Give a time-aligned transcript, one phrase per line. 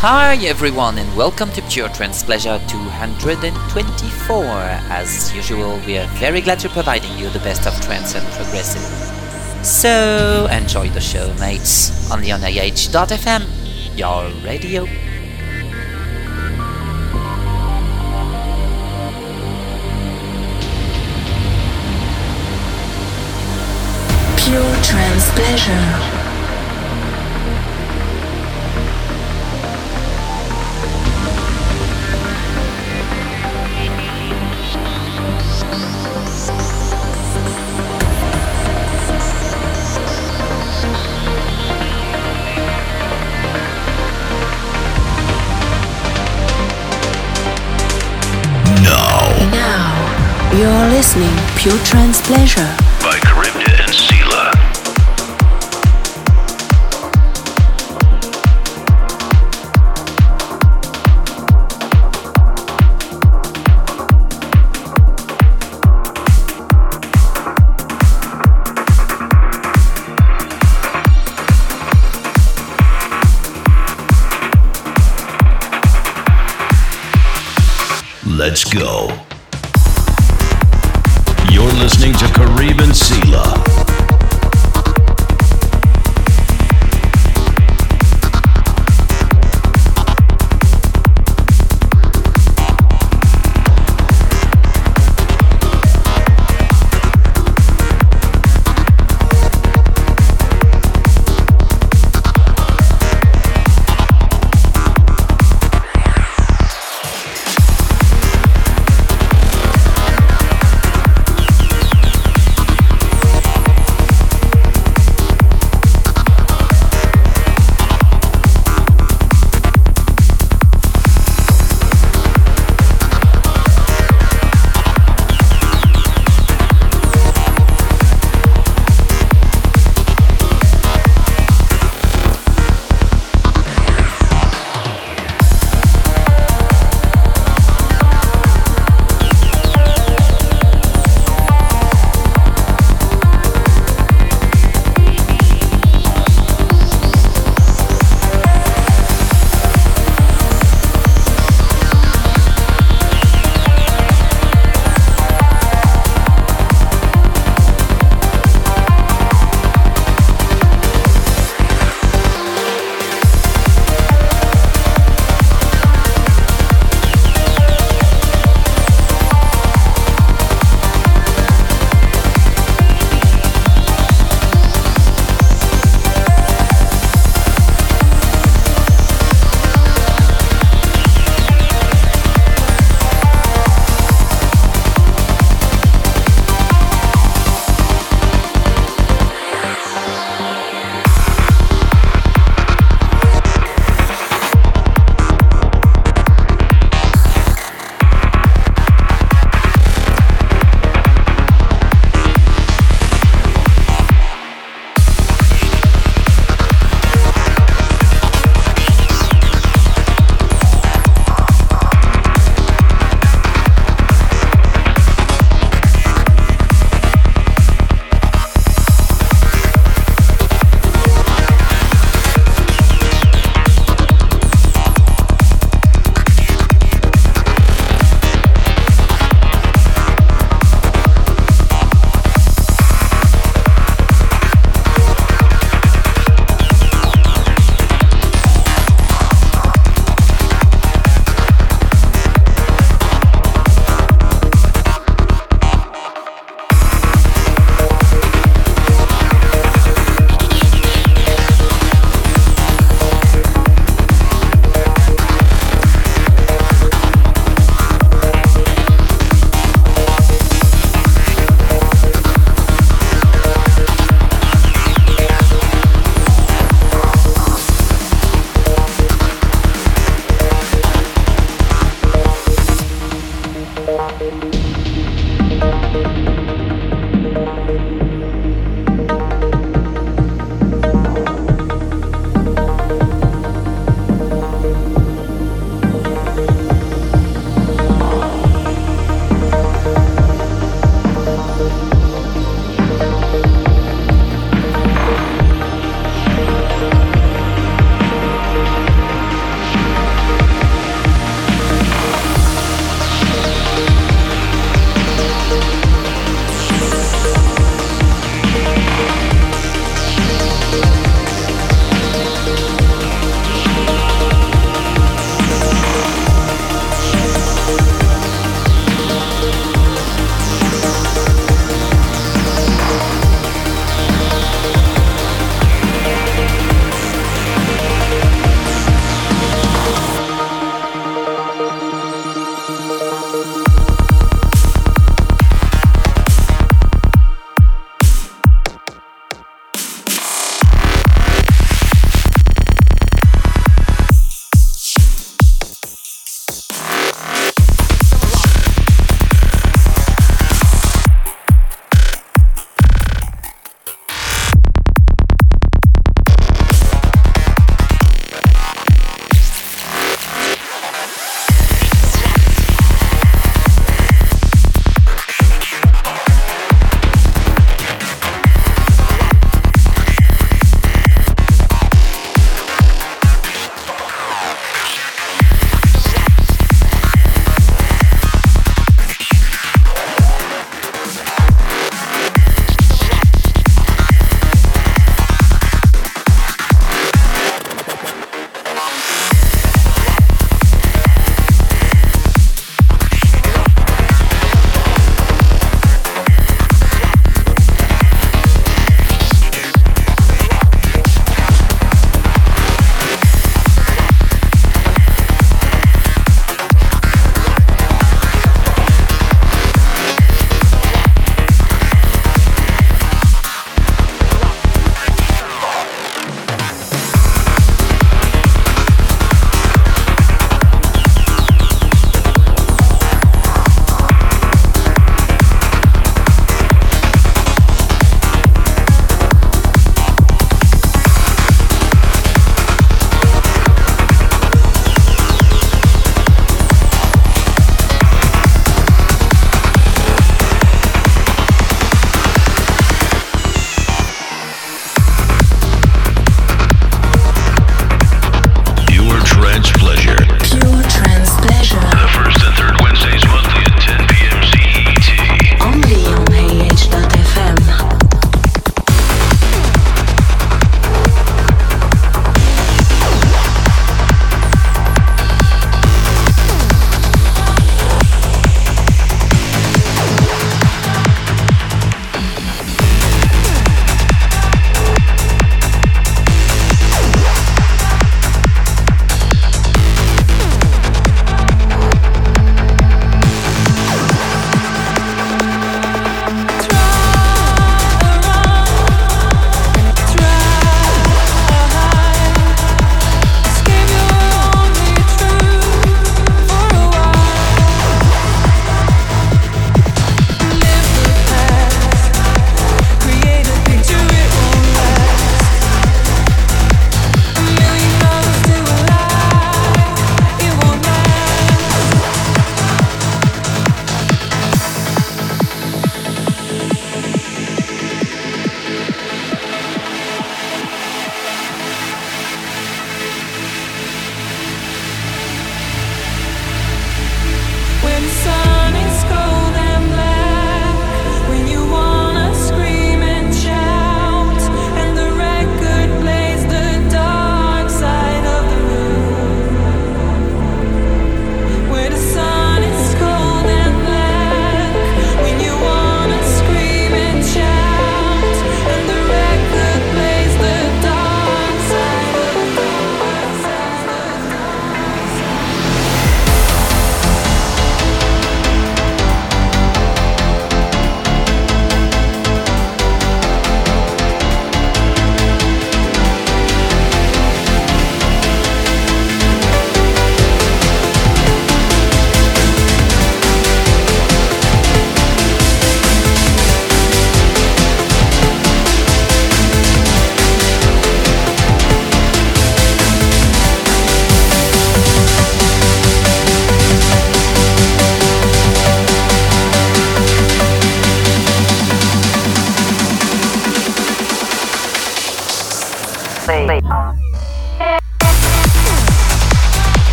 [0.00, 4.44] Hi everyone and welcome to Pure Trance Pleasure 224.
[4.92, 8.82] As usual, we are very glad to providing you the best of trance and progressive.
[9.64, 13.46] So enjoy the show, mates, on the ONAH.fm,
[13.96, 14.84] your radio.
[24.36, 26.25] Pure Trance Pleasure.
[51.16, 51.56] Listening.
[51.56, 52.76] Pure Trance Pleasure.
[53.00, 53.45] By Charybdis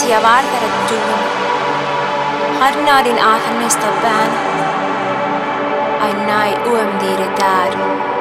[0.00, 1.20] ja varför tuun.
[2.60, 4.30] Harnaadin din akan.
[6.00, 8.11] Ai näin uomdiiri täällä.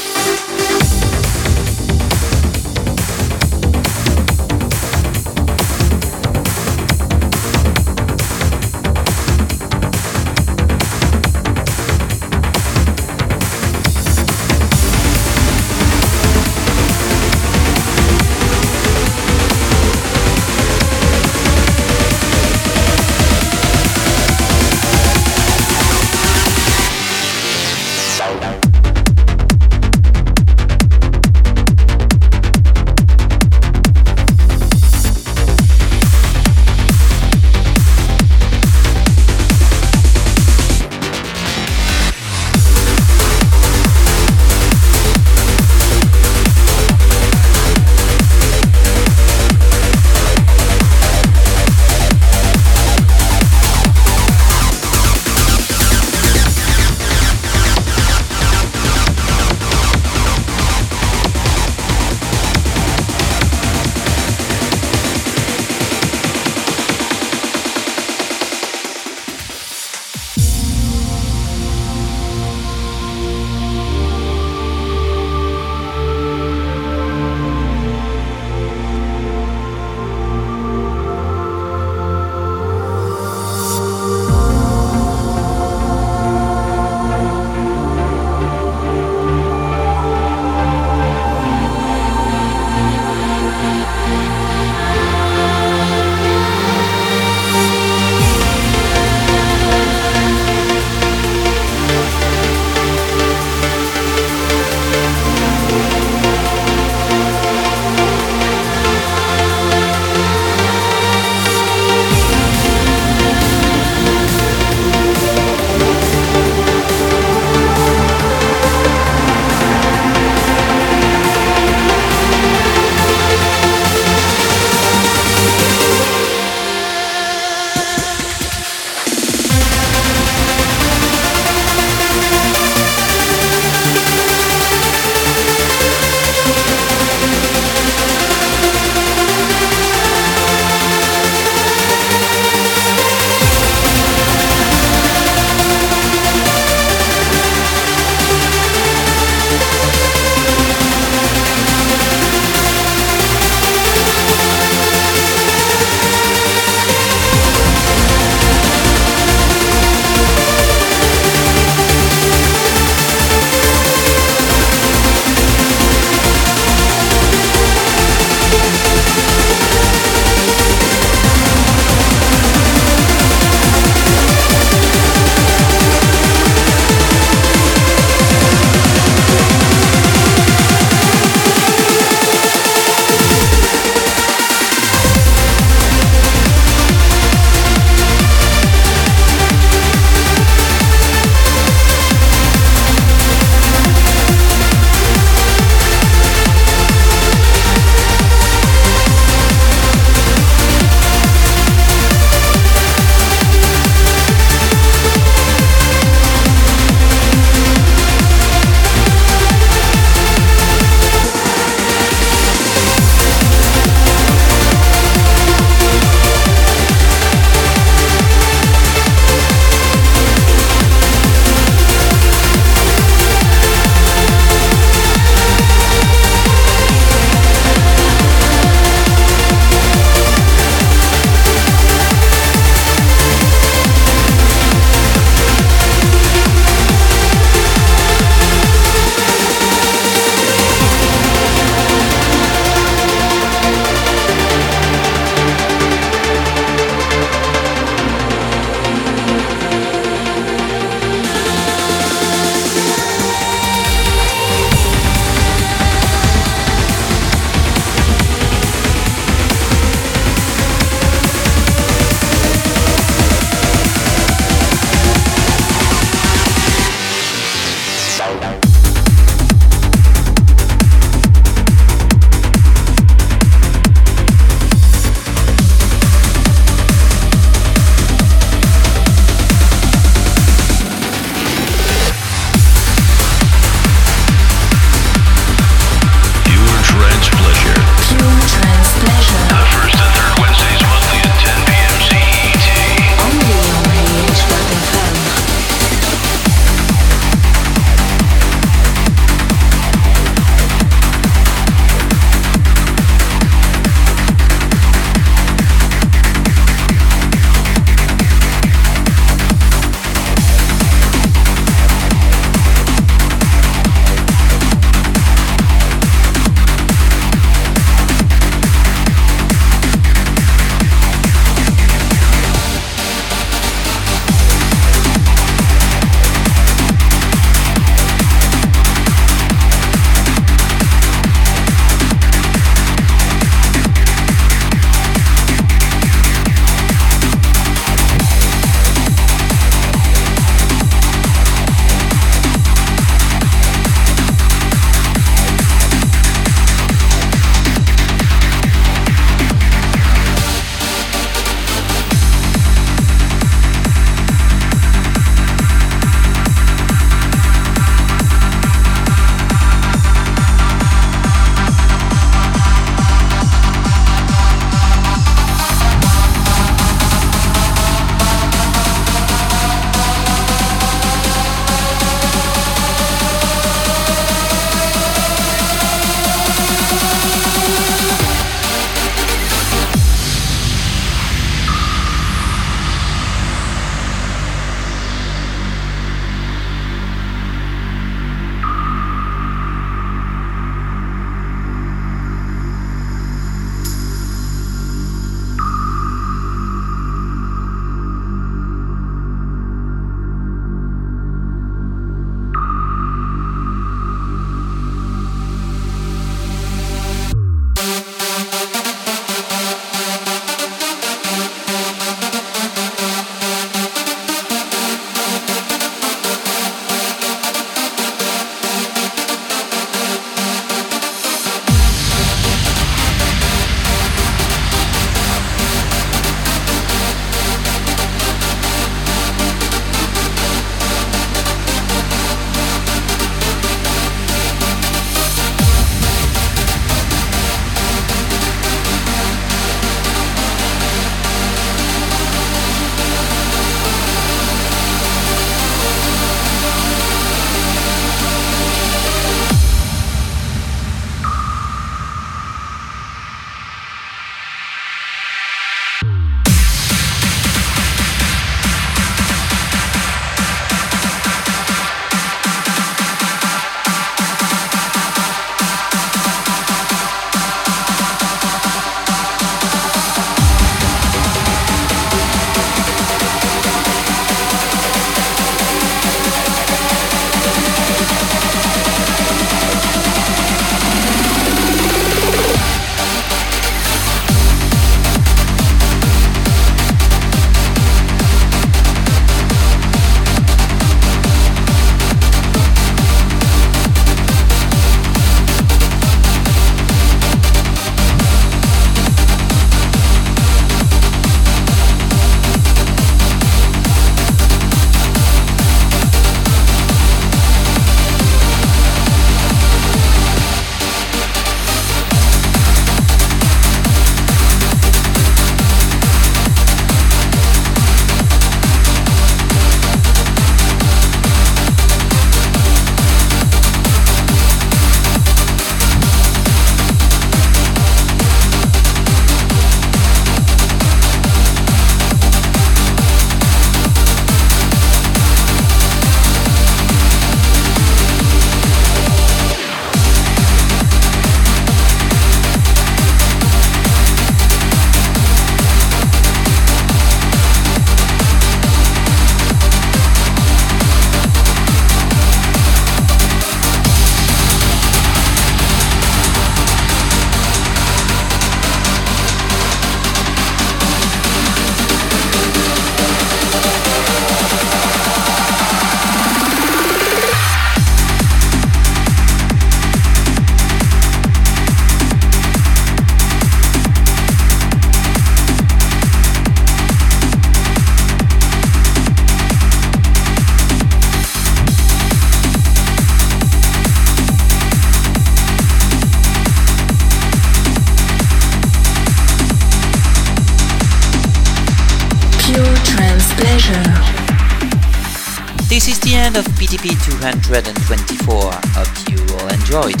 [597.20, 598.50] 224.
[598.76, 600.00] Hope you all enjoyed.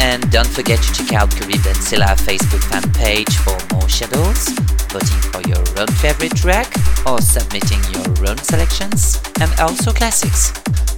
[0.00, 4.48] And don't forget to check out Carib and Silla Facebook fan page for more shadows,
[4.90, 6.72] voting for your own favorite track,
[7.06, 10.52] or submitting your own selections, and also classics.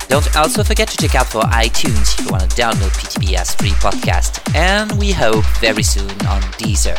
[0.08, 3.54] Don't also forget to check out for iTunes if you want to download PTP as
[3.54, 6.98] free podcast, and we hope very soon on Deezer.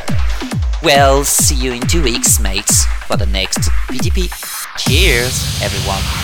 [0.82, 3.60] Well, see you in two weeks, mates, for the next
[3.90, 4.32] PTP.
[4.78, 6.21] Cheers, everyone.